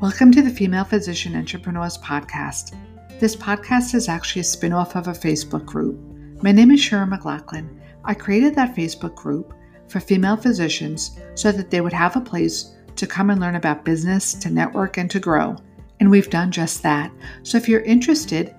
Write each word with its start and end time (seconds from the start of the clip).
Welcome 0.00 0.32
to 0.32 0.40
the 0.40 0.48
Female 0.48 0.84
Physician 0.84 1.36
Entrepreneurs 1.36 1.98
Podcast. 1.98 2.74
This 3.20 3.36
podcast 3.36 3.94
is 3.94 4.08
actually 4.08 4.40
a 4.40 4.44
spin 4.44 4.72
off 4.72 4.96
of 4.96 5.08
a 5.08 5.12
Facebook 5.12 5.66
group. 5.66 6.00
My 6.42 6.52
name 6.52 6.70
is 6.70 6.80
Sharon 6.80 7.10
McLaughlin. 7.10 7.78
I 8.02 8.14
created 8.14 8.54
that 8.54 8.74
Facebook 8.74 9.14
group 9.14 9.52
for 9.88 10.00
female 10.00 10.38
physicians 10.38 11.20
so 11.34 11.52
that 11.52 11.70
they 11.70 11.82
would 11.82 11.92
have 11.92 12.16
a 12.16 12.22
place 12.22 12.74
to 12.96 13.06
come 13.06 13.28
and 13.28 13.42
learn 13.42 13.56
about 13.56 13.84
business, 13.84 14.32
to 14.32 14.48
network, 14.48 14.96
and 14.96 15.10
to 15.10 15.20
grow. 15.20 15.54
And 16.00 16.10
we've 16.10 16.30
done 16.30 16.50
just 16.50 16.82
that. 16.82 17.12
So 17.42 17.58
if 17.58 17.68
you're 17.68 17.82
interested, 17.82 18.54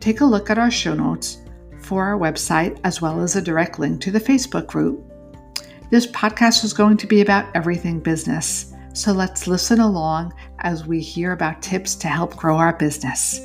take 0.00 0.20
a 0.20 0.26
look 0.26 0.50
at 0.50 0.58
our 0.58 0.70
show 0.70 0.92
notes 0.92 1.38
for 1.78 2.04
our 2.04 2.18
website 2.18 2.78
as 2.84 3.00
well 3.00 3.22
as 3.22 3.36
a 3.36 3.40
direct 3.40 3.78
link 3.78 4.02
to 4.02 4.10
the 4.10 4.20
Facebook 4.20 4.66
group. 4.66 5.02
This 5.90 6.06
podcast 6.08 6.62
is 6.62 6.74
going 6.74 6.98
to 6.98 7.06
be 7.06 7.22
about 7.22 7.48
everything 7.56 8.00
business. 8.00 8.73
So 8.94 9.10
let's 9.10 9.48
listen 9.48 9.80
along 9.80 10.34
as 10.60 10.86
we 10.86 11.00
hear 11.00 11.32
about 11.32 11.60
tips 11.60 11.96
to 11.96 12.06
help 12.06 12.36
grow 12.36 12.58
our 12.58 12.78
business. 12.78 13.40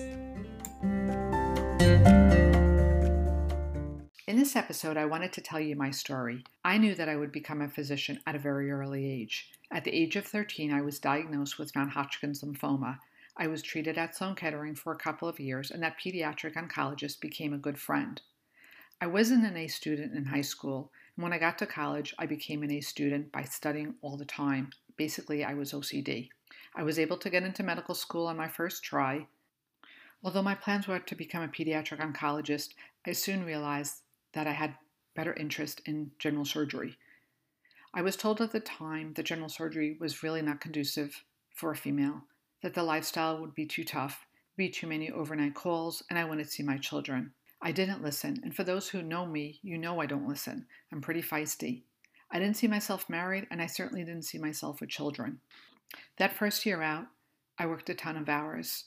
In 4.27 4.37
this 4.37 4.55
episode, 4.55 4.95
I 4.95 5.05
wanted 5.05 5.33
to 5.33 5.41
tell 5.41 5.59
you 5.59 5.75
my 5.75 5.89
story. 5.89 6.43
I 6.63 6.77
knew 6.77 6.93
that 6.93 7.09
I 7.09 7.15
would 7.15 7.31
become 7.31 7.61
a 7.63 7.67
physician 7.67 8.19
at 8.27 8.35
a 8.35 8.39
very 8.39 8.69
early 8.69 9.03
age. 9.03 9.49
At 9.71 9.83
the 9.83 9.91
age 9.91 10.15
of 10.15 10.27
13, 10.27 10.71
I 10.71 10.83
was 10.83 10.99
diagnosed 10.99 11.57
with 11.57 11.75
non 11.75 11.89
Hodgkin's 11.89 12.43
lymphoma. 12.43 12.99
I 13.35 13.47
was 13.47 13.63
treated 13.63 13.97
at 13.97 14.15
Sloan 14.15 14.35
Kettering 14.35 14.75
for 14.75 14.93
a 14.93 14.99
couple 14.99 15.27
of 15.27 15.39
years, 15.39 15.71
and 15.71 15.81
that 15.81 15.97
pediatric 15.99 16.53
oncologist 16.53 17.19
became 17.21 17.53
a 17.53 17.57
good 17.57 17.79
friend. 17.79 18.21
I 19.01 19.07
wasn't 19.07 19.47
an 19.47 19.57
A 19.57 19.67
student 19.67 20.13
in 20.13 20.25
high 20.25 20.41
school, 20.41 20.91
and 21.15 21.23
when 21.23 21.33
I 21.33 21.39
got 21.39 21.57
to 21.57 21.65
college, 21.65 22.13
I 22.19 22.27
became 22.27 22.61
an 22.61 22.69
A 22.69 22.81
student 22.81 23.31
by 23.31 23.45
studying 23.45 23.95
all 24.03 24.15
the 24.15 24.25
time. 24.25 24.69
Basically, 24.99 25.45
I 25.45 25.53
was 25.53 25.71
OCD. 25.71 26.27
I 26.75 26.83
was 26.83 26.99
able 26.99 27.15
to 27.19 27.29
get 27.29 27.43
into 27.43 27.63
medical 27.63 27.95
school 27.95 28.27
on 28.27 28.35
my 28.35 28.49
first 28.49 28.83
try. 28.83 29.27
Although 30.25 30.41
my 30.41 30.55
plans 30.55 30.89
were 30.89 30.99
to 30.99 31.15
become 31.15 31.41
a 31.41 31.47
pediatric 31.47 32.01
oncologist, 32.01 32.73
I 33.07 33.13
soon 33.13 33.45
realized 33.45 34.01
that 34.33 34.45
I 34.45 34.51
had 34.51 34.75
better 35.15 35.33
interest 35.35 35.81
in 35.85 36.11
general 36.19 36.43
surgery. 36.43 36.97
I 37.93 38.01
was 38.01 38.17
told 38.17 38.41
at 38.41 38.51
the 38.51 38.59
time 38.59 39.13
that 39.13 39.23
general 39.23 39.47
surgery 39.47 39.95
was 40.01 40.21
really 40.21 40.41
not 40.41 40.59
conducive 40.59 41.23
for 41.55 41.71
a 41.71 41.77
female, 41.77 42.23
that 42.61 42.73
the 42.73 42.83
lifestyle 42.83 43.39
would 43.39 43.55
be 43.55 43.65
too 43.65 43.85
tough, 43.85 44.25
be 44.57 44.67
too 44.67 44.87
many 44.87 45.09
overnight 45.09 45.55
calls, 45.55 46.03
and 46.09 46.19
I 46.19 46.25
wouldn't 46.25 46.51
see 46.51 46.61
my 46.61 46.77
children. 46.77 47.31
I 47.61 47.71
didn't 47.71 48.03
listen, 48.03 48.41
and 48.43 48.53
for 48.53 48.65
those 48.65 48.89
who 48.89 49.01
know 49.01 49.25
me, 49.25 49.61
you 49.63 49.77
know 49.77 50.01
I 50.01 50.07
don't 50.07 50.27
listen. 50.27 50.67
I'm 50.91 50.99
pretty 50.99 51.21
feisty. 51.21 51.83
I 52.31 52.39
didn't 52.39 52.57
see 52.57 52.67
myself 52.67 53.09
married, 53.09 53.47
and 53.49 53.61
I 53.61 53.67
certainly 53.67 54.03
didn't 54.03 54.25
see 54.25 54.37
myself 54.37 54.81
with 54.81 54.89
children. 54.89 55.39
That 56.17 56.33
first 56.33 56.65
year 56.65 56.81
out, 56.81 57.07
I 57.57 57.65
worked 57.65 57.89
a 57.89 57.95
ton 57.95 58.17
of 58.17 58.29
hours. 58.29 58.85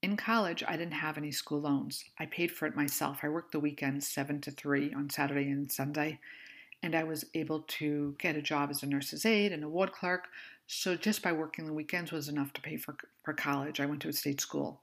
In 0.00 0.16
college, 0.16 0.62
I 0.66 0.76
didn't 0.76 0.92
have 0.92 1.18
any 1.18 1.32
school 1.32 1.60
loans. 1.60 2.04
I 2.18 2.26
paid 2.26 2.52
for 2.52 2.66
it 2.66 2.76
myself. 2.76 3.20
I 3.22 3.28
worked 3.28 3.50
the 3.50 3.60
weekends 3.60 4.06
7 4.06 4.40
to 4.42 4.52
3 4.52 4.94
on 4.94 5.10
Saturday 5.10 5.50
and 5.50 5.70
Sunday, 5.70 6.20
and 6.84 6.94
I 6.94 7.02
was 7.02 7.24
able 7.34 7.62
to 7.62 8.14
get 8.20 8.36
a 8.36 8.42
job 8.42 8.70
as 8.70 8.84
a 8.84 8.86
nurse's 8.86 9.26
aide 9.26 9.52
and 9.52 9.64
a 9.64 9.68
ward 9.68 9.90
clerk. 9.90 10.28
So 10.68 10.94
just 10.94 11.20
by 11.20 11.32
working 11.32 11.66
the 11.66 11.72
weekends 11.72 12.12
was 12.12 12.28
enough 12.28 12.52
to 12.52 12.60
pay 12.60 12.76
for, 12.76 12.94
for 13.24 13.34
college. 13.34 13.80
I 13.80 13.86
went 13.86 14.02
to 14.02 14.08
a 14.08 14.12
state 14.12 14.40
school. 14.40 14.82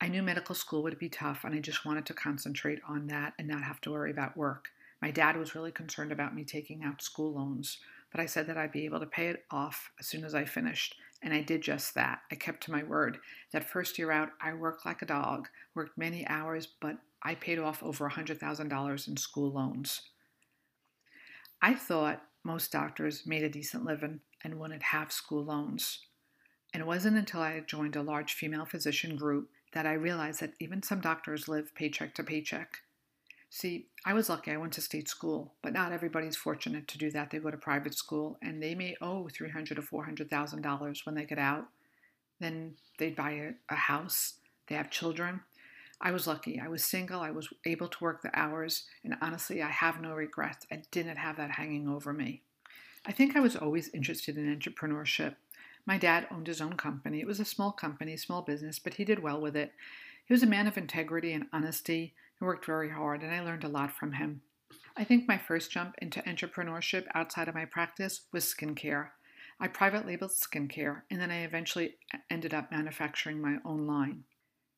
I 0.00 0.06
knew 0.06 0.22
medical 0.22 0.54
school 0.54 0.82
would 0.84 0.98
be 0.98 1.08
tough, 1.08 1.44
and 1.44 1.54
I 1.54 1.58
just 1.58 1.84
wanted 1.84 2.06
to 2.06 2.14
concentrate 2.14 2.80
on 2.86 3.08
that 3.08 3.32
and 3.38 3.48
not 3.48 3.62
have 3.62 3.80
to 3.82 3.90
worry 3.90 4.12
about 4.12 4.36
work. 4.36 4.68
My 5.04 5.10
dad 5.10 5.36
was 5.36 5.54
really 5.54 5.70
concerned 5.70 6.12
about 6.12 6.34
me 6.34 6.44
taking 6.44 6.82
out 6.82 7.02
school 7.02 7.34
loans, 7.34 7.76
but 8.10 8.22
I 8.22 8.24
said 8.24 8.46
that 8.46 8.56
I'd 8.56 8.72
be 8.72 8.86
able 8.86 9.00
to 9.00 9.06
pay 9.06 9.26
it 9.26 9.44
off 9.50 9.90
as 10.00 10.06
soon 10.06 10.24
as 10.24 10.34
I 10.34 10.46
finished, 10.46 10.94
and 11.22 11.34
I 11.34 11.42
did 11.42 11.60
just 11.60 11.94
that. 11.94 12.20
I 12.32 12.36
kept 12.36 12.62
to 12.62 12.72
my 12.72 12.84
word. 12.84 13.18
That 13.52 13.68
first 13.68 13.98
year 13.98 14.10
out, 14.10 14.30
I 14.40 14.54
worked 14.54 14.86
like 14.86 15.02
a 15.02 15.06
dog, 15.06 15.48
worked 15.74 15.98
many 15.98 16.26
hours, 16.26 16.66
but 16.80 16.96
I 17.22 17.34
paid 17.34 17.58
off 17.58 17.82
over 17.82 18.08
$100,000 18.08 19.08
in 19.08 19.16
school 19.18 19.52
loans. 19.52 20.00
I 21.60 21.74
thought 21.74 22.22
most 22.42 22.72
doctors 22.72 23.26
made 23.26 23.44
a 23.44 23.50
decent 23.50 23.84
living 23.84 24.20
and 24.42 24.58
wouldn't 24.58 24.84
have 24.84 25.12
school 25.12 25.44
loans. 25.44 25.98
And 26.72 26.80
it 26.80 26.86
wasn't 26.86 27.18
until 27.18 27.42
I 27.42 27.60
joined 27.60 27.96
a 27.96 28.02
large 28.02 28.32
female 28.32 28.64
physician 28.64 29.16
group 29.16 29.50
that 29.74 29.84
I 29.84 29.92
realized 29.92 30.40
that 30.40 30.54
even 30.60 30.82
some 30.82 31.02
doctors 31.02 31.46
live 31.46 31.74
paycheck 31.74 32.14
to 32.14 32.24
paycheck. 32.24 32.78
See, 33.56 33.86
I 34.04 34.14
was 34.14 34.28
lucky 34.28 34.50
I 34.50 34.56
went 34.56 34.72
to 34.72 34.80
state 34.80 35.08
school, 35.08 35.54
but 35.62 35.72
not 35.72 35.92
everybody's 35.92 36.34
fortunate 36.34 36.88
to 36.88 36.98
do 36.98 37.08
that. 37.12 37.30
They 37.30 37.38
go 37.38 37.52
to 37.52 37.56
private 37.56 37.94
school 37.94 38.36
and 38.42 38.60
they 38.60 38.74
may 38.74 38.96
owe 39.00 39.28
three 39.28 39.48
hundred 39.48 39.78
or 39.78 39.82
four 39.82 40.04
hundred 40.04 40.28
thousand 40.28 40.62
dollars 40.62 41.06
when 41.06 41.14
they 41.14 41.24
get 41.24 41.38
out. 41.38 41.68
Then 42.40 42.74
they 42.98 43.10
buy 43.10 43.30
a, 43.30 43.50
a 43.72 43.76
house, 43.76 44.34
they 44.66 44.74
have 44.74 44.90
children. 44.90 45.42
I 46.00 46.10
was 46.10 46.26
lucky. 46.26 46.58
I 46.58 46.66
was 46.66 46.84
single. 46.84 47.20
I 47.20 47.30
was 47.30 47.48
able 47.64 47.86
to 47.86 48.02
work 48.02 48.22
the 48.22 48.36
hours, 48.36 48.86
and 49.04 49.14
honestly, 49.22 49.62
I 49.62 49.70
have 49.70 50.00
no 50.00 50.14
regrets. 50.14 50.66
I 50.72 50.82
didn't 50.90 51.18
have 51.18 51.36
that 51.36 51.52
hanging 51.52 51.86
over 51.88 52.12
me. 52.12 52.42
I 53.06 53.12
think 53.12 53.36
I 53.36 53.40
was 53.40 53.54
always 53.54 53.88
interested 53.94 54.36
in 54.36 54.52
entrepreneurship. 54.52 55.36
My 55.86 55.96
dad 55.96 56.26
owned 56.32 56.48
his 56.48 56.60
own 56.60 56.72
company. 56.72 57.20
It 57.20 57.28
was 57.28 57.38
a 57.38 57.44
small 57.44 57.70
company, 57.70 58.16
small 58.16 58.42
business, 58.42 58.80
but 58.80 58.94
he 58.94 59.04
did 59.04 59.22
well 59.22 59.40
with 59.40 59.54
it. 59.54 59.70
He 60.26 60.34
was 60.34 60.42
a 60.42 60.46
man 60.46 60.66
of 60.66 60.76
integrity 60.76 61.32
and 61.32 61.46
honesty. 61.52 62.14
He 62.38 62.44
worked 62.44 62.66
very 62.66 62.90
hard, 62.90 63.22
and 63.22 63.32
I 63.32 63.40
learned 63.40 63.64
a 63.64 63.68
lot 63.68 63.96
from 63.96 64.12
him. 64.12 64.42
I 64.96 65.04
think 65.04 65.26
my 65.26 65.38
first 65.38 65.70
jump 65.70 65.94
into 65.98 66.22
entrepreneurship 66.22 67.06
outside 67.14 67.48
of 67.48 67.54
my 67.54 67.64
practice 67.64 68.26
was 68.32 68.44
skincare. 68.44 69.08
I 69.60 69.68
private 69.68 70.06
labeled 70.06 70.32
skincare, 70.32 71.02
and 71.10 71.20
then 71.20 71.30
I 71.30 71.42
eventually 71.42 71.96
ended 72.30 72.54
up 72.54 72.70
manufacturing 72.70 73.40
my 73.40 73.56
own 73.64 73.86
line. 73.86 74.24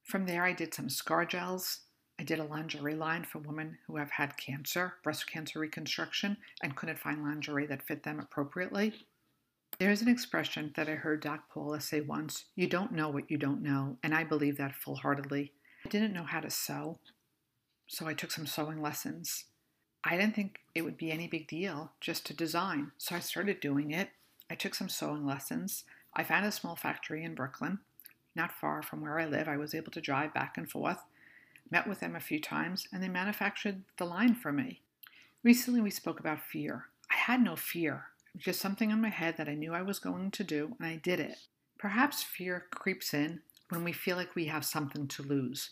From 0.05 0.27
there, 0.27 0.45
I 0.45 0.53
did 0.53 0.75
some 0.75 0.89
scar 0.89 1.25
gels. 1.25 1.81
I 2.19 2.25
did 2.25 2.39
a 2.39 2.45
lingerie 2.45 2.95
line 2.95 3.25
for 3.25 3.41
women 3.41 3.79
who 3.87 3.97
have 3.97 4.11
had 4.11 4.37
cancer, 4.37 4.95
breast 5.03 5.27
cancer 5.27 5.59
reconstruction, 5.59 6.37
and 6.63 6.77
couldn't 6.77 6.99
find 6.99 7.23
lingerie 7.23 7.67
that 7.67 7.83
fit 7.83 8.03
them 8.03 8.21
appropriately. 8.21 8.95
There's 9.79 10.01
an 10.01 10.09
expression 10.09 10.73
that 10.77 10.89
I 10.89 10.95
heard 10.95 11.21
Doc 11.21 11.51
Paula 11.53 11.81
say 11.81 12.01
once 12.01 12.47
you 12.55 12.67
don't 12.67 12.93
know 12.93 13.11
what 13.11 13.31
you 13.31 13.37
don't 13.37 13.63
know, 13.63 13.99
and 14.03 14.15
I 14.15 14.25
believe 14.25 14.57
that 14.57 14.75
full 14.75 14.97
heartedly. 14.97 15.53
I 15.85 15.89
didn't 15.89 16.15
know 16.15 16.25
how 16.25 16.41
to 16.41 16.49
sew, 16.49 16.99
so 17.87 18.07
I 18.07 18.15
took 18.15 18.31
some 18.31 18.47
sewing 18.47 18.83
lessons. 18.83 19.45
I 20.05 20.17
didn't 20.17 20.35
think 20.35 20.61
it 20.75 20.83
would 20.83 20.97
be 20.97 21.11
any 21.11 21.27
big 21.27 21.49
deal 21.49 21.93
just 22.01 22.27
to 22.27 22.35
design, 22.35 22.93
so 22.99 23.17
I 23.17 23.21
started 23.21 23.61
doing 23.61 23.91
it. 23.91 24.11
I 24.51 24.55
took 24.55 24.75
some 24.75 24.89
sewing 24.89 25.27
lessons. 25.27 25.85
I 26.15 26.25
found 26.25 26.47
a 26.47 26.53
small 26.53 26.77
factory 26.77 27.25
in 27.25 27.35
Brooklyn, 27.35 27.81
not 28.35 28.53
far 28.53 28.83
from 28.83 29.01
where 29.01 29.19
I 29.19 29.27
live. 29.27 29.49
I 29.49 29.57
was 29.57 29.75
able 29.75 29.93
to 29.93 30.01
drive 30.01 30.33
back 30.33 30.57
and 30.57 30.71
forth, 30.71 30.99
met 31.71 31.89
with 31.89 32.01
them 32.01 32.15
a 32.15 32.21
few 32.21 32.41
times, 32.41 32.87
and 32.93 33.03
they 33.03 33.09
manufactured 33.09 33.83
the 33.97 34.05
line 34.05 34.35
for 34.35 34.53
me. 34.53 34.81
Recently, 35.43 35.81
we 35.81 35.91
spoke 35.91 36.21
about 36.21 36.41
fear. 36.41 36.87
I 37.11 37.17
had 37.17 37.43
no 37.43 37.57
fear, 37.57 38.07
just 38.37 38.61
something 38.61 38.91
in 38.91 39.01
my 39.01 39.09
head 39.09 39.37
that 39.37 39.49
I 39.49 39.55
knew 39.55 39.75
I 39.75 39.83
was 39.83 39.99
going 39.99 40.31
to 40.33 40.45
do, 40.45 40.77
and 40.79 40.89
I 40.89 40.97
did 40.97 41.21
it. 41.21 41.39
Perhaps 41.79 42.23
fear 42.23 42.67
creeps 42.71 43.13
in 43.13 43.41
when 43.69 43.85
we 43.85 43.93
feel 43.93 44.17
like 44.17 44.35
we 44.35 44.47
have 44.47 44.65
something 44.65 45.09
to 45.09 45.23
lose 45.23 45.71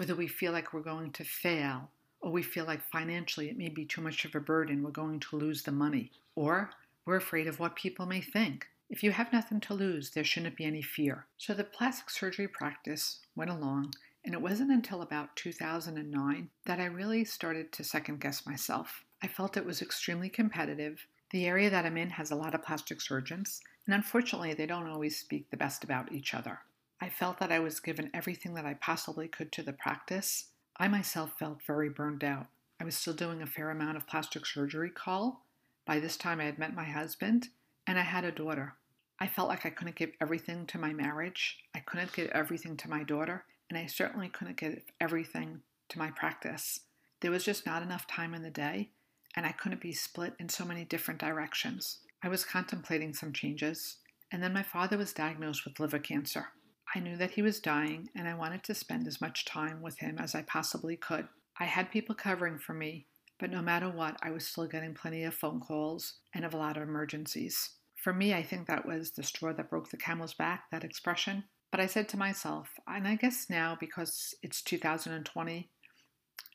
whether 0.00 0.14
we 0.14 0.26
feel 0.26 0.50
like 0.50 0.72
we're 0.72 0.80
going 0.80 1.12
to 1.12 1.22
fail 1.22 1.90
or 2.22 2.32
we 2.32 2.42
feel 2.42 2.64
like 2.64 2.80
financially 2.90 3.50
it 3.50 3.58
may 3.58 3.68
be 3.68 3.84
too 3.84 4.00
much 4.00 4.24
of 4.24 4.34
a 4.34 4.40
burden, 4.40 4.82
we're 4.82 4.90
going 4.90 5.20
to 5.20 5.36
lose 5.36 5.62
the 5.62 5.70
money, 5.70 6.10
or 6.34 6.70
we're 7.04 7.16
afraid 7.16 7.46
of 7.46 7.60
what 7.60 7.76
people 7.76 8.06
may 8.06 8.22
think. 8.22 8.66
If 8.88 9.02
you 9.02 9.10
have 9.10 9.30
nothing 9.30 9.60
to 9.60 9.74
lose, 9.74 10.08
there 10.08 10.24
shouldn't 10.24 10.56
be 10.56 10.64
any 10.64 10.80
fear. 10.80 11.26
So 11.36 11.52
the 11.52 11.64
plastic 11.64 12.08
surgery 12.08 12.48
practice 12.48 13.18
went 13.36 13.50
along, 13.50 13.92
and 14.24 14.32
it 14.32 14.40
wasn't 14.40 14.70
until 14.70 15.02
about 15.02 15.36
2009 15.36 16.48
that 16.64 16.80
I 16.80 16.86
really 16.86 17.26
started 17.26 17.70
to 17.72 17.84
second 17.84 18.22
guess 18.22 18.46
myself. 18.46 19.04
I 19.22 19.26
felt 19.26 19.58
it 19.58 19.66
was 19.66 19.82
extremely 19.82 20.30
competitive. 20.30 21.04
The 21.30 21.44
area 21.44 21.68
that 21.68 21.84
I'm 21.84 21.98
in 21.98 22.08
has 22.08 22.30
a 22.30 22.36
lot 22.36 22.54
of 22.54 22.62
plastic 22.62 23.02
surgeons, 23.02 23.60
and 23.84 23.94
unfortunately, 23.94 24.54
they 24.54 24.64
don't 24.64 24.88
always 24.88 25.20
speak 25.20 25.50
the 25.50 25.58
best 25.58 25.84
about 25.84 26.10
each 26.10 26.32
other. 26.32 26.60
I 27.00 27.08
felt 27.08 27.38
that 27.38 27.52
I 27.52 27.58
was 27.58 27.80
given 27.80 28.10
everything 28.12 28.54
that 28.54 28.66
I 28.66 28.74
possibly 28.74 29.26
could 29.26 29.52
to 29.52 29.62
the 29.62 29.72
practice. 29.72 30.48
I 30.76 30.88
myself 30.88 31.38
felt 31.38 31.62
very 31.66 31.88
burned 31.88 32.22
out. 32.22 32.46
I 32.80 32.84
was 32.84 32.94
still 32.94 33.14
doing 33.14 33.42
a 33.42 33.46
fair 33.46 33.70
amount 33.70 33.96
of 33.96 34.06
plastic 34.06 34.44
surgery 34.46 34.90
call. 34.90 35.44
By 35.86 35.98
this 35.98 36.16
time, 36.16 36.40
I 36.40 36.44
had 36.44 36.58
met 36.58 36.74
my 36.74 36.84
husband 36.84 37.48
and 37.86 37.98
I 37.98 38.02
had 38.02 38.24
a 38.24 38.32
daughter. 38.32 38.74
I 39.18 39.26
felt 39.26 39.48
like 39.48 39.66
I 39.66 39.70
couldn't 39.70 39.96
give 39.96 40.12
everything 40.20 40.66
to 40.66 40.78
my 40.78 40.92
marriage. 40.92 41.58
I 41.74 41.80
couldn't 41.80 42.12
give 42.12 42.28
everything 42.30 42.76
to 42.78 42.88
my 42.88 43.02
daughter, 43.02 43.44
and 43.68 43.78
I 43.78 43.86
certainly 43.86 44.28
couldn't 44.28 44.56
give 44.56 44.82
everything 45.00 45.60
to 45.90 45.98
my 45.98 46.10
practice. 46.10 46.80
There 47.20 47.30
was 47.30 47.44
just 47.44 47.66
not 47.66 47.82
enough 47.82 48.06
time 48.06 48.32
in 48.32 48.42
the 48.42 48.50
day, 48.50 48.90
and 49.36 49.44
I 49.44 49.52
couldn't 49.52 49.82
be 49.82 49.92
split 49.92 50.34
in 50.38 50.48
so 50.48 50.64
many 50.64 50.84
different 50.84 51.20
directions. 51.20 51.98
I 52.22 52.28
was 52.28 52.44
contemplating 52.44 53.12
some 53.12 53.32
changes, 53.32 53.96
and 54.32 54.42
then 54.42 54.54
my 54.54 54.62
father 54.62 54.96
was 54.96 55.12
diagnosed 55.12 55.64
with 55.66 55.80
liver 55.80 55.98
cancer. 55.98 56.48
I 56.94 56.98
knew 56.98 57.16
that 57.16 57.32
he 57.32 57.42
was 57.42 57.60
dying, 57.60 58.08
and 58.16 58.26
I 58.26 58.34
wanted 58.34 58.64
to 58.64 58.74
spend 58.74 59.06
as 59.06 59.20
much 59.20 59.44
time 59.44 59.80
with 59.80 59.98
him 60.00 60.18
as 60.18 60.34
I 60.34 60.42
possibly 60.42 60.96
could. 60.96 61.28
I 61.58 61.64
had 61.64 61.92
people 61.92 62.14
covering 62.14 62.58
for 62.58 62.74
me, 62.74 63.06
but 63.38 63.50
no 63.50 63.62
matter 63.62 63.88
what, 63.88 64.16
I 64.22 64.30
was 64.30 64.46
still 64.46 64.66
getting 64.66 64.94
plenty 64.94 65.24
of 65.24 65.34
phone 65.34 65.60
calls 65.60 66.14
and 66.34 66.44
of 66.44 66.52
a 66.52 66.56
lot 66.56 66.76
of 66.76 66.82
emergencies. 66.82 67.70
For 67.94 68.12
me, 68.12 68.34
I 68.34 68.42
think 68.42 68.66
that 68.66 68.86
was 68.86 69.12
the 69.12 69.22
straw 69.22 69.52
that 69.52 69.70
broke 69.70 69.90
the 69.90 69.96
camel's 69.96 70.34
back, 70.34 70.64
that 70.72 70.84
expression. 70.84 71.44
But 71.70 71.80
I 71.80 71.86
said 71.86 72.08
to 72.10 72.16
myself, 72.16 72.68
and 72.88 73.06
I 73.06 73.14
guess 73.14 73.48
now 73.48 73.76
because 73.78 74.34
it's 74.42 74.62
2020 74.62 75.70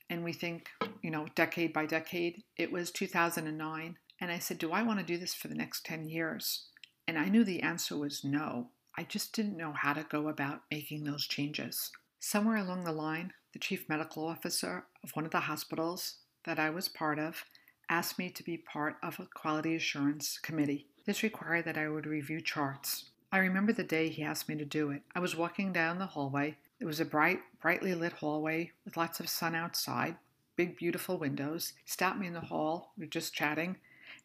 and 0.10 0.24
we 0.24 0.34
think, 0.34 0.70
you 1.02 1.10
know, 1.10 1.28
decade 1.36 1.72
by 1.72 1.86
decade, 1.86 2.44
it 2.58 2.72
was 2.72 2.92
2009. 2.92 3.98
And 4.20 4.32
I 4.32 4.40
said, 4.40 4.58
Do 4.58 4.72
I 4.72 4.84
want 4.84 5.00
to 5.00 5.06
do 5.06 5.18
this 5.18 5.34
for 5.34 5.48
the 5.48 5.56
next 5.56 5.86
10 5.86 6.08
years? 6.10 6.68
And 7.08 7.18
I 7.18 7.30
knew 7.30 7.44
the 7.44 7.62
answer 7.62 7.98
was 7.98 8.24
no. 8.24 8.72
I 8.98 9.04
just 9.04 9.34
didn't 9.34 9.58
know 9.58 9.74
how 9.74 9.94
to 9.94 10.04
go 10.04 10.30
about 10.30 10.62
making 10.72 11.04
those 11.04 11.28
changes. 11.28 11.92
Somewhere 12.20 12.58
along 12.58 12.86
the 12.86 12.94
line, 12.94 13.34
the 13.52 13.60
chief 13.60 13.90
medical 13.90 14.26
officer 14.26 14.86
of 15.04 15.12
one 15.12 15.26
of 15.26 15.32
the 15.32 15.42
hospitals 15.42 16.16
that 16.46 16.60
I 16.60 16.70
was 16.70 16.88
part 16.88 17.20
of 17.20 17.44
asked 17.90 18.18
me 18.18 18.30
to 18.30 18.44
be 18.44 18.58
part 18.58 18.96
of 19.04 19.20
a 19.20 19.28
quality 19.34 19.76
assurance 19.76 20.38
committee. 20.38 20.88
This 21.06 21.24
required 21.24 21.66
that 21.66 21.78
I 21.78 21.90
would 21.90 22.06
review 22.06 22.40
charts. 22.40 23.10
I 23.32 23.40
remember 23.40 23.74
the 23.74 23.84
day 23.84 24.10
he 24.10 24.24
asked 24.24 24.48
me 24.48 24.56
to 24.56 24.66
do 24.66 24.92
it. 24.92 25.02
I 25.14 25.20
was 25.20 25.36
walking 25.36 25.74
down 25.74 26.00
the 26.00 26.06
hallway. 26.06 26.56
It 26.80 26.86
was 26.86 27.00
a 27.02 27.06
bright, 27.06 27.40
brightly 27.62 27.94
lit 27.94 28.14
hallway 28.14 28.72
with 28.86 28.98
lots 28.98 29.20
of 29.20 29.28
sun 29.28 29.56
outside, 29.56 30.16
big, 30.56 30.78
beautiful 30.78 31.18
windows. 31.18 31.74
He 31.84 31.92
stopped 31.92 32.18
me 32.18 32.28
in 32.28 32.34
the 32.34 32.40
hall. 32.40 32.94
We 32.98 33.04
were 33.06 33.10
just 33.10 33.34
chatting. 33.34 33.76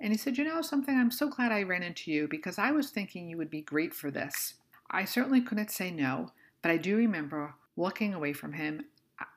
And 0.00 0.12
he 0.12 0.17
said, 0.17 0.38
You 0.38 0.44
know 0.44 0.62
something? 0.62 0.96
I'm 0.96 1.11
so 1.11 1.28
glad 1.28 1.52
I 1.52 1.64
ran 1.64 1.82
into 1.82 2.11
you 2.11 2.28
because 2.28 2.58
I 2.58 2.70
was 2.70 2.90
thinking 2.90 3.28
you 3.28 3.37
would 3.37 3.50
be 3.50 3.62
great 3.62 3.93
for 3.93 4.11
this. 4.11 4.55
I 4.90 5.04
certainly 5.04 5.40
couldn't 5.40 5.70
say 5.70 5.90
no, 5.90 6.32
but 6.62 6.70
I 6.70 6.76
do 6.76 6.96
remember 6.96 7.54
walking 7.76 8.12
away 8.12 8.32
from 8.32 8.54
him. 8.54 8.87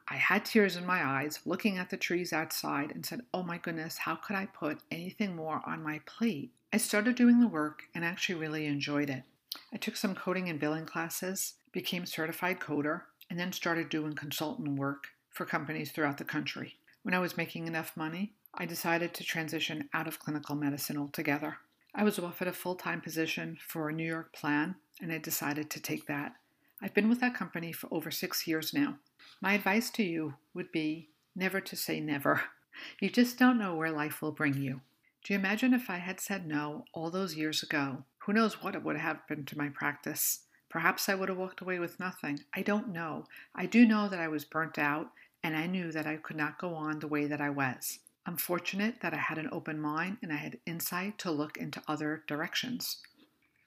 I 0.08 0.16
had 0.16 0.46
tears 0.46 0.76
in 0.76 0.86
my 0.86 1.06
eyes, 1.06 1.40
looking 1.46 1.78
at 1.78 1.90
the 1.90 1.98
trees 1.98 2.34
outside, 2.34 2.92
and 2.92 3.06
said, 3.06 3.22
Oh 3.34 3.44
my 3.44 3.58
goodness, 3.58 3.98
how 4.00 4.16
could 4.16 4.36
I 4.36 4.48
put 4.48 4.80
anything 4.92 5.36
more 5.36 5.62
on 5.66 5.84
my 5.84 6.00
plate? 6.06 6.52
I 6.72 6.78
started 6.78 7.16
doing 7.16 7.40
the 7.40 7.48
work 7.48 7.84
and 7.94 8.04
actually 8.04 8.36
really 8.36 8.66
enjoyed 8.66 9.10
it. 9.10 9.24
I 9.72 9.78
took 9.78 9.96
some 9.96 10.16
coding 10.16 10.50
and 10.50 10.60
billing 10.60 10.86
classes, 10.86 11.54
became 11.72 12.06
certified 12.06 12.60
coder, 12.60 13.04
and 13.30 13.40
then 13.40 13.52
started 13.52 13.90
doing 13.90 14.14
consultant 14.14 14.78
work 14.78 15.08
for 15.30 15.46
companies 15.46 15.92
throughout 15.92 16.18
the 16.18 16.24
country. 16.24 16.78
When 17.04 17.14
I 17.14 17.20
was 17.20 17.38
making 17.38 17.68
enough 17.68 17.96
money, 17.96 18.34
I 18.54 18.66
decided 18.66 19.14
to 19.14 19.24
transition 19.24 19.90
out 19.94 20.08
of 20.08 20.20
clinical 20.20 20.56
medicine 20.56 20.98
altogether. 20.98 21.58
I 21.96 22.04
was 22.04 22.18
offered 22.18 22.48
a 22.48 22.54
full 22.54 22.76
time 22.76 23.02
position 23.02 23.58
for 23.68 23.90
a 23.90 23.94
New 23.94 24.08
York 24.08 24.34
plan, 24.34 24.76
and 25.00 25.12
I 25.12 25.20
decided 25.20 25.70
to 25.70 25.80
take 25.80 26.08
that. 26.08 26.34
I've 26.82 26.94
been 26.94 27.08
with 27.08 27.22
that 27.22 27.36
company 27.36 27.72
for 27.72 27.88
over 27.92 28.10
six 28.10 28.48
years 28.48 28.74
now. 28.74 28.98
My 29.42 29.54
advice 29.54 29.90
to 29.92 30.04
you 30.04 30.34
would 30.54 30.72
be 30.72 31.10
never 31.36 31.62
to 31.62 31.76
say 31.76 32.00
never. 32.00 32.42
You 33.00 33.12
just 33.12 33.38
don't 33.38 33.60
know 33.60 33.76
where 33.76 33.92
life 33.92 34.20
will 34.20 34.32
bring 34.32 34.56
you. 34.56 34.82
Do 35.24 35.32
you 35.32 35.40
imagine 35.40 35.76
if 35.76 35.92
I 35.92 35.98
had 35.98 36.20
said 36.20 36.48
no 36.48 36.86
all 36.92 37.12
those 37.12 37.36
years 37.36 37.62
ago? 37.62 38.04
Who 38.26 38.34
knows 38.34 38.64
what 38.64 38.84
would 38.84 38.98
have 38.98 39.18
happened 39.18 39.46
to 39.50 39.58
my 39.58 39.70
practice? 39.70 40.40
Perhaps 40.70 41.08
I 41.08 41.14
would 41.14 41.30
have 41.30 41.38
walked 41.38 41.62
away 41.62 41.78
with 41.78 42.00
nothing. 42.00 42.40
I 42.52 42.64
don't 42.64 42.90
know. 42.90 43.28
I 43.54 43.68
do 43.68 43.86
know 43.86 44.10
that 44.10 44.20
I 44.20 44.28
was 44.28 44.44
burnt 44.44 44.80
out 44.80 45.12
and 45.44 45.56
I 45.56 45.68
knew 45.68 45.92
that 45.92 46.08
I 46.08 46.18
could 46.18 46.36
not 46.36 46.58
go 46.58 46.74
on 46.74 46.98
the 46.98 47.08
way 47.08 47.28
that 47.28 47.40
I 47.40 47.52
was. 47.52 48.00
I'm 48.26 48.38
fortunate 48.38 49.02
that 49.02 49.14
I 49.14 49.18
had 49.18 49.38
an 49.38 49.50
open 49.52 49.80
mind 49.80 50.18
and 50.22 50.32
I 50.32 50.38
had 50.38 50.60
insight 50.66 51.18
to 51.20 51.32
look 51.32 51.58
into 51.58 51.82
other 51.88 52.24
directions. 52.26 52.98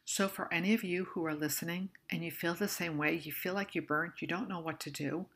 So, 0.04 0.28
for 0.28 0.52
any 0.52 0.72
of 0.72 0.84
you 0.84 1.04
who 1.04 1.26
are 1.26 1.34
listening 1.34 1.90
and 2.10 2.24
you 2.24 2.30
feel 2.30 2.54
the 2.54 2.68
same 2.68 2.96
way, 2.96 3.20
you 3.22 3.32
feel 3.32 3.54
like 3.54 3.74
you're 3.74 3.84
burnt, 3.84 4.22
you 4.22 4.28
don't 4.28 4.48
know 4.48 4.60
what 4.60 4.80
to 4.80 4.90
do, 4.90 5.26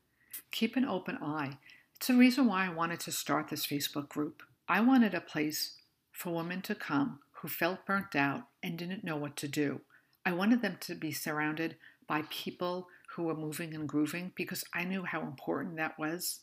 keep 0.52 0.76
an 0.76 0.84
open 0.84 1.18
eye. 1.20 1.58
It's 1.96 2.06
the 2.06 2.14
reason 2.14 2.46
why 2.46 2.64
I 2.64 2.70
wanted 2.70 3.00
to 3.00 3.12
start 3.12 3.48
this 3.48 3.66
Facebook 3.66 4.08
group. 4.08 4.42
I 4.68 4.80
wanted 4.80 5.12
a 5.12 5.20
place 5.20 5.74
for 6.12 6.32
women 6.32 6.62
to 6.62 6.74
come 6.74 7.18
who 7.32 7.48
felt 7.48 7.84
burnt 7.84 8.14
out 8.14 8.42
and 8.62 8.78
didn't 8.78 9.04
know 9.04 9.16
what 9.16 9.36
to 9.36 9.48
do. 9.48 9.80
I 10.24 10.32
wanted 10.32 10.62
them 10.62 10.78
to 10.82 10.94
be 10.94 11.12
surrounded 11.12 11.76
by 12.06 12.22
people 12.30 12.86
who 13.16 13.24
were 13.24 13.34
moving 13.34 13.74
and 13.74 13.88
grooving 13.88 14.32
because 14.34 14.64
I 14.72 14.84
knew 14.84 15.04
how 15.04 15.22
important 15.22 15.76
that 15.76 15.98
was 15.98 16.40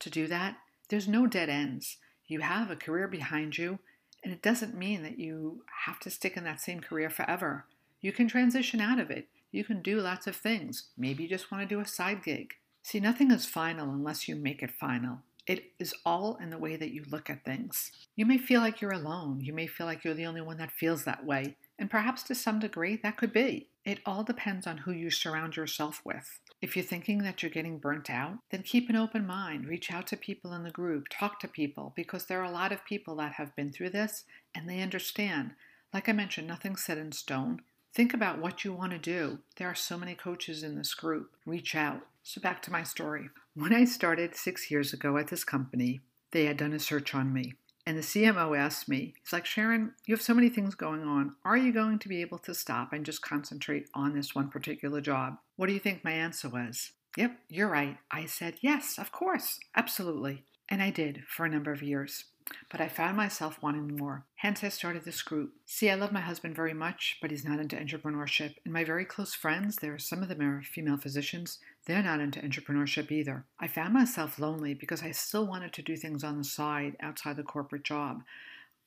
to 0.00 0.10
do 0.10 0.26
that. 0.26 0.56
There's 0.88 1.08
no 1.08 1.26
dead 1.26 1.48
ends. 1.48 1.96
You 2.30 2.40
have 2.40 2.70
a 2.70 2.76
career 2.76 3.08
behind 3.08 3.58
you, 3.58 3.80
and 4.22 4.32
it 4.32 4.40
doesn't 4.40 4.78
mean 4.78 5.02
that 5.02 5.18
you 5.18 5.64
have 5.84 5.98
to 6.00 6.10
stick 6.10 6.36
in 6.36 6.44
that 6.44 6.60
same 6.60 6.78
career 6.78 7.10
forever. 7.10 7.64
You 8.00 8.12
can 8.12 8.28
transition 8.28 8.80
out 8.80 9.00
of 9.00 9.10
it. 9.10 9.26
You 9.50 9.64
can 9.64 9.82
do 9.82 10.00
lots 10.00 10.28
of 10.28 10.36
things. 10.36 10.84
Maybe 10.96 11.24
you 11.24 11.28
just 11.28 11.50
want 11.50 11.68
to 11.68 11.74
do 11.74 11.80
a 11.80 11.86
side 11.86 12.22
gig. 12.22 12.54
See, 12.84 13.00
nothing 13.00 13.32
is 13.32 13.46
final 13.46 13.90
unless 13.90 14.28
you 14.28 14.36
make 14.36 14.62
it 14.62 14.70
final. 14.70 15.22
It 15.44 15.72
is 15.80 15.92
all 16.06 16.38
in 16.40 16.50
the 16.50 16.58
way 16.58 16.76
that 16.76 16.92
you 16.92 17.04
look 17.10 17.28
at 17.28 17.44
things. 17.44 17.90
You 18.14 18.26
may 18.26 18.38
feel 18.38 18.60
like 18.60 18.80
you're 18.80 18.92
alone. 18.92 19.40
You 19.40 19.52
may 19.52 19.66
feel 19.66 19.86
like 19.86 20.04
you're 20.04 20.14
the 20.14 20.26
only 20.26 20.40
one 20.40 20.58
that 20.58 20.70
feels 20.70 21.02
that 21.02 21.26
way. 21.26 21.56
And 21.80 21.90
perhaps 21.90 22.22
to 22.24 22.36
some 22.36 22.60
degree, 22.60 23.00
that 23.02 23.16
could 23.16 23.32
be. 23.32 23.66
It 23.84 23.98
all 24.06 24.22
depends 24.22 24.68
on 24.68 24.78
who 24.78 24.92
you 24.92 25.10
surround 25.10 25.56
yourself 25.56 26.00
with. 26.04 26.38
If 26.62 26.76
you're 26.76 26.84
thinking 26.84 27.22
that 27.22 27.42
you're 27.42 27.50
getting 27.50 27.78
burnt 27.78 28.10
out, 28.10 28.38
then 28.50 28.62
keep 28.62 28.90
an 28.90 28.96
open 28.96 29.26
mind. 29.26 29.66
Reach 29.66 29.90
out 29.90 30.06
to 30.08 30.16
people 30.16 30.52
in 30.52 30.62
the 30.62 30.70
group, 30.70 31.06
talk 31.08 31.40
to 31.40 31.48
people, 31.48 31.94
because 31.96 32.26
there 32.26 32.40
are 32.40 32.44
a 32.44 32.50
lot 32.50 32.70
of 32.70 32.84
people 32.84 33.16
that 33.16 33.32
have 33.32 33.56
been 33.56 33.72
through 33.72 33.90
this 33.90 34.24
and 34.54 34.68
they 34.68 34.82
understand. 34.82 35.52
Like 35.94 36.08
I 36.08 36.12
mentioned, 36.12 36.46
nothing's 36.46 36.84
set 36.84 36.98
in 36.98 37.12
stone. 37.12 37.62
Think 37.94 38.12
about 38.12 38.40
what 38.40 38.64
you 38.64 38.72
want 38.72 38.92
to 38.92 38.98
do. 38.98 39.38
There 39.56 39.68
are 39.68 39.74
so 39.74 39.96
many 39.96 40.14
coaches 40.14 40.62
in 40.62 40.76
this 40.76 40.94
group. 40.94 41.30
Reach 41.46 41.74
out. 41.74 42.02
So, 42.22 42.40
back 42.40 42.60
to 42.62 42.70
my 42.70 42.82
story. 42.82 43.30
When 43.54 43.74
I 43.74 43.84
started 43.84 44.36
six 44.36 44.70
years 44.70 44.92
ago 44.92 45.16
at 45.16 45.28
this 45.28 45.42
company, 45.42 46.00
they 46.30 46.44
had 46.44 46.58
done 46.58 46.74
a 46.74 46.78
search 46.78 47.14
on 47.14 47.32
me. 47.32 47.54
And 47.86 47.96
the 47.96 48.02
CMO 48.02 48.56
asked 48.56 48.88
me, 48.88 49.14
he's 49.22 49.32
like, 49.32 49.46
Sharon, 49.46 49.94
you 50.06 50.14
have 50.14 50.22
so 50.22 50.34
many 50.34 50.48
things 50.48 50.74
going 50.74 51.02
on. 51.02 51.34
Are 51.44 51.56
you 51.56 51.72
going 51.72 51.98
to 52.00 52.08
be 52.08 52.20
able 52.20 52.38
to 52.38 52.54
stop 52.54 52.92
and 52.92 53.06
just 53.06 53.22
concentrate 53.22 53.88
on 53.94 54.14
this 54.14 54.34
one 54.34 54.48
particular 54.48 55.00
job? 55.00 55.38
What 55.56 55.66
do 55.66 55.72
you 55.72 55.80
think 55.80 56.04
my 56.04 56.12
answer 56.12 56.48
was? 56.48 56.92
Yep, 57.16 57.38
you're 57.48 57.68
right. 57.68 57.96
I 58.10 58.26
said, 58.26 58.56
yes, 58.60 58.98
of 58.98 59.10
course, 59.10 59.58
absolutely. 59.74 60.44
And 60.68 60.82
I 60.82 60.90
did 60.90 61.24
for 61.26 61.44
a 61.44 61.48
number 61.48 61.72
of 61.72 61.82
years. 61.82 62.24
But 62.70 62.80
I 62.80 62.88
found 62.88 63.16
myself 63.16 63.58
wanting 63.62 63.96
more. 63.96 64.24
Hence, 64.36 64.64
I 64.64 64.68
started 64.68 65.04
this 65.04 65.22
group. 65.22 65.52
See, 65.66 65.90
I 65.90 65.94
love 65.94 66.12
my 66.12 66.20
husband 66.20 66.56
very 66.56 66.74
much, 66.74 67.18
but 67.20 67.30
he's 67.30 67.44
not 67.44 67.60
into 67.60 67.76
entrepreneurship. 67.76 68.54
And 68.64 68.72
my 68.72 68.84
very 68.84 69.04
close 69.04 69.34
friends, 69.34 69.76
there 69.76 69.94
are 69.94 69.98
some 69.98 70.22
of 70.22 70.28
them 70.28 70.40
are 70.40 70.62
female 70.62 70.96
physicians, 70.96 71.58
they're 71.86 72.02
not 72.02 72.20
into 72.20 72.40
entrepreneurship 72.40 73.10
either. 73.10 73.44
I 73.58 73.68
found 73.68 73.94
myself 73.94 74.38
lonely 74.38 74.74
because 74.74 75.02
I 75.02 75.12
still 75.12 75.46
wanted 75.46 75.72
to 75.74 75.82
do 75.82 75.96
things 75.96 76.22
on 76.22 76.38
the 76.38 76.44
side 76.44 76.96
outside 77.00 77.36
the 77.36 77.42
corporate 77.42 77.84
job. 77.84 78.22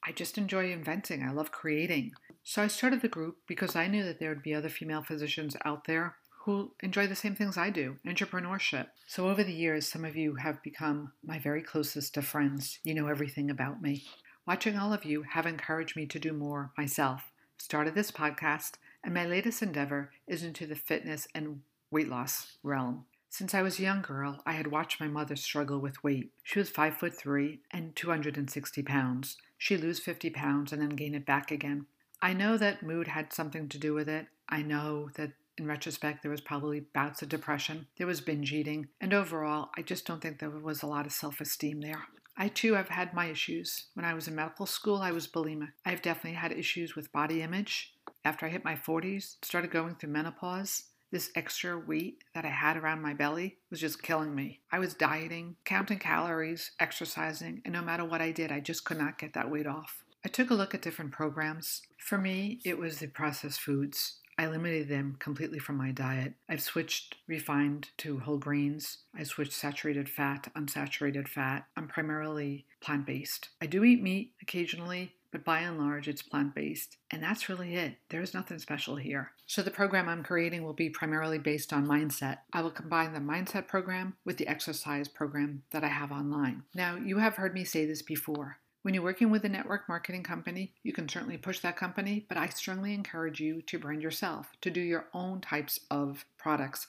I 0.05 0.11
just 0.11 0.37
enjoy 0.37 0.71
inventing, 0.71 1.23
I 1.23 1.31
love 1.31 1.51
creating. 1.51 2.11
So 2.43 2.61
I 2.61 2.67
started 2.67 3.01
the 3.01 3.07
group 3.07 3.37
because 3.47 3.75
I 3.75 3.87
knew 3.87 4.03
that 4.03 4.19
there 4.19 4.29
would 4.29 4.43
be 4.43 4.53
other 4.53 4.69
female 4.69 5.01
physicians 5.01 5.55
out 5.63 5.85
there 5.85 6.15
who 6.43 6.73
enjoy 6.81 7.07
the 7.07 7.15
same 7.15 7.35
things 7.35 7.57
I 7.57 7.69
do 7.69 7.95
entrepreneurship. 8.05 8.87
So 9.07 9.29
over 9.29 9.43
the 9.43 9.53
years, 9.53 9.87
some 9.87 10.03
of 10.03 10.17
you 10.17 10.35
have 10.35 10.61
become 10.61 11.13
my 11.23 11.39
very 11.39 11.61
closest 11.61 12.17
of 12.17 12.25
friends. 12.25 12.79
You 12.83 12.93
know 12.93 13.07
everything 13.07 13.49
about 13.49 13.81
me. 13.81 14.03
Watching 14.45 14.77
all 14.77 14.91
of 14.91 15.05
you 15.05 15.21
have 15.21 15.45
encouraged 15.45 15.95
me 15.95 16.05
to 16.07 16.19
do 16.19 16.33
more 16.33 16.71
myself. 16.77 17.31
Started 17.57 17.95
this 17.95 18.11
podcast, 18.11 18.73
and 19.05 19.13
my 19.13 19.25
latest 19.25 19.61
endeavor 19.61 20.11
is 20.27 20.43
into 20.43 20.67
the 20.67 20.75
fitness 20.75 21.29
and 21.33 21.61
weight 21.93 22.09
loss 22.09 22.57
realm. 22.63 23.05
Since 23.29 23.53
I 23.53 23.61
was 23.61 23.79
a 23.79 23.83
young 23.83 24.01
girl, 24.01 24.41
I 24.45 24.53
had 24.53 24.67
watched 24.67 24.99
my 24.99 25.07
mother 25.07 25.35
struggle 25.35 25.79
with 25.79 26.03
weight. 26.03 26.31
She 26.43 26.59
was 26.59 26.69
5 26.69 26.97
foot 26.97 27.15
3 27.15 27.61
and 27.71 27.95
260 27.95 28.83
pounds. 28.83 29.37
She'd 29.57 29.79
lose 29.79 29.99
50 29.99 30.29
pounds 30.31 30.73
and 30.73 30.81
then 30.81 30.89
gain 30.89 31.15
it 31.15 31.25
back 31.25 31.49
again. 31.49 31.85
I 32.21 32.33
know 32.33 32.57
that 32.57 32.83
mood 32.83 33.07
had 33.07 33.33
something 33.33 33.69
to 33.69 33.79
do 33.79 33.93
with 33.93 34.09
it. 34.09 34.27
I 34.49 34.61
know 34.61 35.09
that 35.15 35.31
in 35.57 35.67
retrospect, 35.67 36.21
there 36.21 36.31
was 36.31 36.41
probably 36.41 36.79
bouts 36.79 37.21
of 37.21 37.29
depression, 37.29 37.87
there 37.97 38.07
was 38.07 38.21
binge 38.21 38.51
eating, 38.51 38.87
and 38.99 39.13
overall, 39.13 39.69
I 39.77 39.81
just 39.83 40.05
don't 40.05 40.21
think 40.21 40.39
there 40.39 40.49
was 40.49 40.81
a 40.81 40.87
lot 40.87 41.05
of 41.05 41.11
self 41.11 41.39
esteem 41.41 41.81
there. 41.81 42.03
I 42.35 42.47
too 42.47 42.73
have 42.73 42.89
had 42.89 43.13
my 43.13 43.27
issues. 43.27 43.85
When 43.93 44.05
I 44.05 44.15
was 44.15 44.27
in 44.27 44.35
medical 44.35 44.65
school, 44.65 44.97
I 44.97 45.11
was 45.11 45.27
bulimic. 45.27 45.69
I've 45.85 46.01
definitely 46.01 46.37
had 46.37 46.51
issues 46.51 46.95
with 46.95 47.11
body 47.11 47.41
image. 47.43 47.93
After 48.25 48.45
I 48.45 48.49
hit 48.49 48.65
my 48.65 48.75
40s, 48.75 49.35
started 49.43 49.69
going 49.69 49.95
through 49.95 50.09
menopause, 50.09 50.83
this 51.13 51.31
extra 51.35 51.77
weight 51.77 52.23
that 52.33 52.43
I 52.43 52.49
had 52.49 52.75
around 52.75 53.03
my 53.03 53.13
belly 53.13 53.59
was 53.69 53.79
just 53.79 54.01
killing 54.01 54.33
me. 54.33 54.61
I 54.71 54.79
was 54.79 54.95
dieting, 54.95 55.55
counting 55.63 55.99
calories, 55.99 56.71
exercising, 56.79 57.61
and 57.63 57.73
no 57.73 57.83
matter 57.83 58.03
what 58.03 58.19
I 58.19 58.31
did, 58.31 58.51
I 58.51 58.59
just 58.59 58.83
could 58.83 58.97
not 58.97 59.19
get 59.19 59.33
that 59.33 59.51
weight 59.51 59.67
off. 59.67 60.03
I 60.25 60.29
took 60.29 60.49
a 60.49 60.55
look 60.55 60.73
at 60.73 60.81
different 60.81 61.11
programs. 61.11 61.83
For 61.99 62.17
me, 62.17 62.59
it 62.65 62.79
was 62.79 62.97
the 62.97 63.07
processed 63.07 63.61
foods. 63.61 64.15
I 64.39 64.45
eliminated 64.45 64.89
them 64.89 65.17
completely 65.19 65.59
from 65.59 65.77
my 65.77 65.91
diet. 65.91 66.33
I've 66.49 66.63
switched 66.63 67.17
refined 67.27 67.89
to 67.97 68.17
whole 68.19 68.39
grains. 68.39 68.97
I 69.15 69.21
switched 69.21 69.53
saturated 69.53 70.09
fat 70.09 70.43
to 70.43 70.49
unsaturated 70.51 71.27
fat. 71.27 71.67
I'm 71.77 71.87
primarily 71.87 72.65
plant 72.81 73.05
based. 73.05 73.49
I 73.61 73.67
do 73.67 73.83
eat 73.83 74.01
meat 74.01 74.31
occasionally, 74.41 75.13
but 75.33 75.43
by 75.43 75.61
and 75.61 75.79
large, 75.79 76.07
it's 76.07 76.21
plant 76.21 76.53
based. 76.53 76.97
And 77.09 77.21
that's 77.21 77.49
really 77.49 77.75
it. 77.75 77.95
There's 78.09 78.35
nothing 78.35 78.59
special 78.59 78.97
here. 78.97 79.31
So, 79.47 79.63
the 79.63 79.71
program 79.71 80.07
I'm 80.07 80.23
creating 80.23 80.63
will 80.63 80.73
be 80.73 80.91
primarily 80.91 81.39
based 81.39 81.73
on 81.73 81.87
mindset. 81.87 82.37
I 82.53 82.61
will 82.61 82.69
combine 82.69 83.13
the 83.13 83.19
mindset 83.19 83.67
program 83.67 84.13
with 84.23 84.37
the 84.37 84.47
exercise 84.47 85.07
program 85.07 85.63
that 85.71 85.83
I 85.83 85.87
have 85.87 86.11
online. 86.11 86.63
Now, 86.75 86.97
you 86.97 87.17
have 87.17 87.35
heard 87.35 87.55
me 87.55 87.63
say 87.63 87.87
this 87.87 88.03
before. 88.03 88.59
When 88.83 88.93
you're 88.93 89.01
working 89.01 89.31
with 89.31 89.43
a 89.43 89.49
network 89.49 89.89
marketing 89.89 90.21
company, 90.21 90.75
you 90.83 90.93
can 90.93 91.09
certainly 91.09 91.37
push 91.37 91.59
that 91.61 91.77
company, 91.77 92.27
but 92.29 92.37
I 92.37 92.49
strongly 92.49 92.93
encourage 92.93 93.39
you 93.39 93.63
to 93.63 93.79
brand 93.79 94.03
yourself, 94.03 94.51
to 94.61 94.69
do 94.69 94.81
your 94.81 95.07
own 95.15 95.41
types 95.41 95.79
of 95.89 96.25
products. 96.37 96.85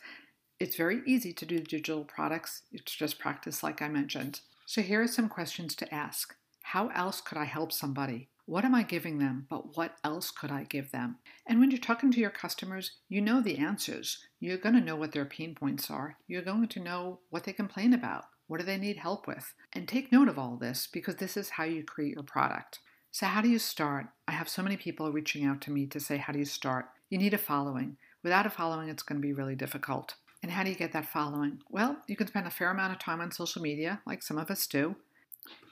It's 0.60 0.76
very 0.76 1.00
easy 1.06 1.32
to 1.32 1.46
do 1.46 1.60
digital 1.60 2.04
products, 2.04 2.62
it's 2.72 2.94
just 2.94 3.18
practice, 3.18 3.62
like 3.62 3.80
I 3.80 3.88
mentioned. 3.88 4.40
So, 4.66 4.82
here 4.82 5.00
are 5.00 5.08
some 5.08 5.30
questions 5.30 5.74
to 5.76 5.94
ask 5.94 6.34
How 6.62 6.88
else 6.88 7.22
could 7.22 7.38
I 7.38 7.44
help 7.44 7.72
somebody? 7.72 8.28
What 8.46 8.64
am 8.66 8.74
I 8.74 8.82
giving 8.82 9.18
them, 9.18 9.46
but 9.48 9.76
what 9.76 9.96
else 10.04 10.30
could 10.30 10.50
I 10.50 10.64
give 10.64 10.90
them? 10.90 11.16
And 11.46 11.60
when 11.60 11.70
you're 11.70 11.80
talking 11.80 12.12
to 12.12 12.20
your 12.20 12.30
customers, 12.30 12.92
you 13.08 13.22
know 13.22 13.40
the 13.40 13.56
answers. 13.56 14.18
You're 14.38 14.58
going 14.58 14.74
to 14.74 14.82
know 14.82 14.96
what 14.96 15.12
their 15.12 15.24
pain 15.24 15.54
points 15.54 15.90
are. 15.90 16.18
You're 16.26 16.42
going 16.42 16.68
to 16.68 16.80
know 16.80 17.20
what 17.30 17.44
they 17.44 17.54
complain 17.54 17.94
about. 17.94 18.24
What 18.46 18.60
do 18.60 18.66
they 18.66 18.76
need 18.76 18.98
help 18.98 19.26
with? 19.26 19.54
And 19.72 19.88
take 19.88 20.12
note 20.12 20.28
of 20.28 20.38
all 20.38 20.56
this 20.56 20.86
because 20.92 21.16
this 21.16 21.38
is 21.38 21.50
how 21.50 21.64
you 21.64 21.82
create 21.82 22.14
your 22.14 22.22
product. 22.22 22.80
So, 23.10 23.26
how 23.26 23.40
do 23.40 23.48
you 23.48 23.58
start? 23.58 24.08
I 24.28 24.32
have 24.32 24.48
so 24.48 24.62
many 24.62 24.76
people 24.76 25.10
reaching 25.10 25.46
out 25.46 25.60
to 25.62 25.70
me 25.70 25.86
to 25.86 26.00
say, 26.00 26.18
How 26.18 26.32
do 26.32 26.38
you 26.38 26.44
start? 26.44 26.86
You 27.08 27.16
need 27.16 27.32
a 27.32 27.38
following. 27.38 27.96
Without 28.22 28.44
a 28.44 28.50
following, 28.50 28.88
it's 28.88 29.02
going 29.02 29.20
to 29.22 29.26
be 29.26 29.32
really 29.32 29.54
difficult. 29.54 30.16
And 30.42 30.52
how 30.52 30.62
do 30.62 30.68
you 30.68 30.76
get 30.76 30.92
that 30.92 31.06
following? 31.06 31.60
Well, 31.70 31.96
you 32.06 32.16
can 32.16 32.26
spend 32.26 32.46
a 32.46 32.50
fair 32.50 32.70
amount 32.70 32.92
of 32.92 32.98
time 32.98 33.22
on 33.22 33.30
social 33.30 33.62
media, 33.62 34.02
like 34.06 34.22
some 34.22 34.36
of 34.36 34.50
us 34.50 34.66
do. 34.66 34.96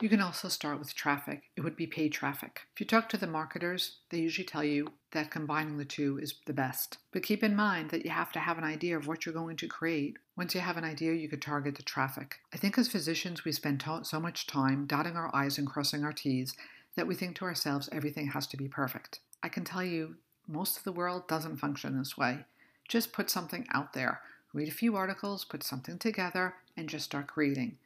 You 0.01 0.09
can 0.09 0.21
also 0.21 0.49
start 0.49 0.79
with 0.79 0.95
traffic. 0.95 1.45
It 1.57 1.61
would 1.61 1.77
be 1.77 1.87
paid 1.87 2.13
traffic. 2.13 2.63
If 2.75 2.81
you 2.81 2.87
talk 2.87 3.09
to 3.11 3.17
the 3.17 3.27
marketers, 3.27 3.99
they 4.11 4.19
usually 4.19 4.45
tell 4.45 4.65
you 4.65 4.89
that 5.13 5.31
combining 5.31 5.79
the 5.79 5.85
two 5.85 6.19
is 6.19 6.35
the 6.45 6.53
best. 6.53 6.99
But 7.13 7.23
keep 7.23 7.45
in 7.45 7.55
mind 7.55 7.91
that 7.91 8.05
you 8.05 8.11
have 8.11 8.33
to 8.33 8.41
have 8.41 8.59
an 8.59 8.65
idea 8.65 8.97
of 8.97 9.07
what 9.07 9.25
you're 9.25 9.33
going 9.33 9.57
to 9.59 9.69
create. 9.69 10.19
Once 10.37 10.55
you 10.55 10.61
have 10.61 10.77
an 10.77 10.85
idea, 10.85 11.13
you 11.13 11.29
could 11.29 11.41
target 11.41 11.77
the 11.77 11.83
traffic. 11.83 12.41
I 12.53 12.57
think 12.57 12.77
as 12.77 12.89
physicians, 12.89 13.45
we 13.45 13.53
spend 13.53 13.85
so 14.03 14.19
much 14.19 14.47
time 14.47 14.87
dotting 14.87 15.17
our 15.17 15.31
I's 15.35 15.57
and 15.59 15.69
crossing 15.69 16.05
our 16.05 16.13
T's 16.13 16.55
that 16.97 17.07
we 17.07 17.15
think 17.15 17.37
to 17.37 17.45
ourselves 17.45 17.89
everything 17.93 18.27
has 18.29 18.47
to 18.49 18.57
be 18.57 18.69
perfect. 18.69 19.21
I 19.43 19.49
can 19.49 19.65
tell 19.65 19.85
you, 19.85 20.17
most 20.49 20.77
of 20.77 20.85
the 20.85 20.93
world 20.93 21.29
doesn't 21.29 21.59
function 21.59 21.97
this 21.97 22.19
way. 22.19 22.41
Just 22.89 23.13
put 23.13 23.31
something 23.31 23.67
out 23.73 23.93
there. 23.93 24.21
Read 24.53 24.69
a 24.69 24.73
few 24.73 24.97
articles, 24.97 25.45
put 25.45 25.63
something 25.63 25.99
together, 25.99 26.55
and 26.77 26.89
just 26.89 27.05
start 27.05 27.29
creating. 27.29 27.79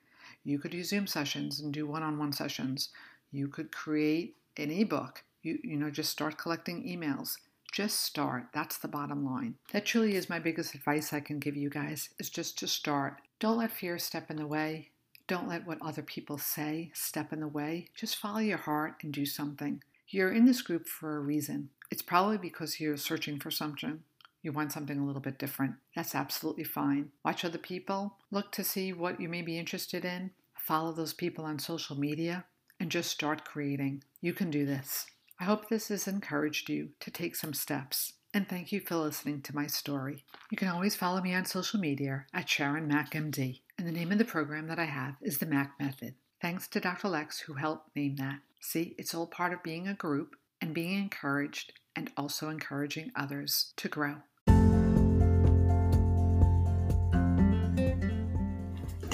You 0.46 0.60
could 0.60 0.70
do 0.70 0.84
Zoom 0.84 1.08
sessions 1.08 1.58
and 1.58 1.74
do 1.74 1.88
one 1.88 2.04
on 2.04 2.18
one 2.18 2.32
sessions. 2.32 2.90
You 3.32 3.48
could 3.48 3.72
create 3.72 4.36
an 4.56 4.70
ebook. 4.70 5.24
You, 5.42 5.58
you 5.64 5.76
know, 5.76 5.90
just 5.90 6.12
start 6.12 6.38
collecting 6.38 6.84
emails. 6.84 7.34
Just 7.72 8.02
start. 8.02 8.44
That's 8.54 8.78
the 8.78 8.86
bottom 8.86 9.26
line. 9.26 9.56
That 9.72 9.84
truly 9.84 10.14
is 10.14 10.30
my 10.30 10.38
biggest 10.38 10.76
advice 10.76 11.12
I 11.12 11.18
can 11.18 11.40
give 11.40 11.56
you 11.56 11.68
guys 11.68 12.10
is 12.20 12.30
just 12.30 12.60
to 12.60 12.68
start. 12.68 13.20
Don't 13.40 13.58
let 13.58 13.72
fear 13.72 13.98
step 13.98 14.30
in 14.30 14.36
the 14.36 14.46
way. 14.46 14.90
Don't 15.26 15.48
let 15.48 15.66
what 15.66 15.82
other 15.82 16.02
people 16.02 16.38
say 16.38 16.92
step 16.94 17.32
in 17.32 17.40
the 17.40 17.48
way. 17.48 17.88
Just 17.96 18.16
follow 18.16 18.38
your 18.38 18.58
heart 18.58 18.94
and 19.02 19.12
do 19.12 19.26
something. 19.26 19.82
You're 20.06 20.32
in 20.32 20.44
this 20.44 20.62
group 20.62 20.86
for 20.86 21.16
a 21.16 21.20
reason. 21.20 21.70
It's 21.90 22.02
probably 22.02 22.38
because 22.38 22.78
you're 22.78 22.96
searching 22.96 23.40
for 23.40 23.50
something 23.50 24.04
you 24.46 24.52
want 24.52 24.72
something 24.72 24.98
a 24.98 25.04
little 25.04 25.20
bit 25.20 25.38
different, 25.38 25.74
that's 25.94 26.14
absolutely 26.14 26.64
fine. 26.64 27.10
Watch 27.24 27.44
other 27.44 27.58
people, 27.58 28.16
look 28.30 28.50
to 28.52 28.64
see 28.64 28.94
what 28.94 29.20
you 29.20 29.28
may 29.28 29.42
be 29.42 29.58
interested 29.58 30.06
in, 30.06 30.30
follow 30.56 30.92
those 30.92 31.12
people 31.12 31.44
on 31.44 31.58
social 31.58 31.98
media, 31.98 32.46
and 32.80 32.90
just 32.90 33.10
start 33.10 33.44
creating. 33.44 34.02
You 34.20 34.32
can 34.32 34.50
do 34.50 34.64
this. 34.64 35.06
I 35.38 35.44
hope 35.44 35.68
this 35.68 35.88
has 35.88 36.08
encouraged 36.08 36.70
you 36.70 36.90
to 37.00 37.10
take 37.10 37.36
some 37.36 37.52
steps. 37.52 38.14
And 38.32 38.48
thank 38.48 38.72
you 38.72 38.80
for 38.80 38.96
listening 38.96 39.42
to 39.42 39.54
my 39.54 39.66
story. 39.66 40.24
You 40.50 40.56
can 40.56 40.68
always 40.68 40.94
follow 40.94 41.20
me 41.20 41.34
on 41.34 41.44
social 41.44 41.80
media 41.80 42.26
at 42.32 42.48
Sharon 42.48 42.88
Mac 42.88 43.12
MD. 43.12 43.60
And 43.78 43.86
the 43.86 43.92
name 43.92 44.12
of 44.12 44.18
the 44.18 44.24
program 44.24 44.68
that 44.68 44.78
I 44.78 44.84
have 44.84 45.16
is 45.22 45.38
the 45.38 45.46
Mac 45.46 45.72
Method. 45.80 46.14
Thanks 46.40 46.68
to 46.68 46.80
Dr. 46.80 47.08
Lex 47.08 47.40
who 47.40 47.54
helped 47.54 47.94
name 47.96 48.16
that. 48.16 48.40
See, 48.60 48.94
it's 48.98 49.14
all 49.14 49.26
part 49.26 49.52
of 49.52 49.62
being 49.62 49.88
a 49.88 49.94
group 49.94 50.36
and 50.60 50.74
being 50.74 50.98
encouraged 50.98 51.72
and 51.94 52.10
also 52.16 52.50
encouraging 52.50 53.10
others 53.16 53.72
to 53.76 53.88
grow. 53.88 54.16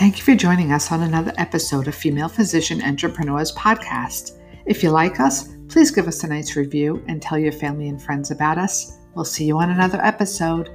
Thank 0.02 0.18
you 0.18 0.25
for 0.25 0.35
joining 0.35 0.73
us 0.73 0.90
on 0.90 1.02
another 1.02 1.32
episode 1.38 1.87
of 1.87 1.94
Female 1.94 2.28
Physician 2.28 2.82
Entrepreneurs 2.82 3.52
Podcast. 3.52 4.37
If 4.66 4.82
you 4.82 4.90
like 4.90 5.21
us, 5.21 5.54
please 5.68 5.92
give 5.92 6.09
us 6.09 6.25
a 6.25 6.26
nice 6.26 6.56
review 6.56 7.00
and 7.06 7.23
tell 7.23 7.38
your 7.38 7.52
family 7.52 7.88
and 7.88 8.02
friends 8.02 8.32
about 8.32 8.59
us. 8.59 8.99
We'll 9.14 9.25
see 9.25 9.44
you 9.44 9.61
on 9.61 9.71
another 9.71 10.04
episode. 10.04 10.71